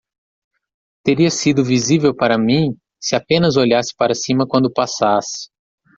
[1.05, 2.75] Teria sido visível para mim?
[2.99, 5.49] se apenas olhasse para cima quando passasse.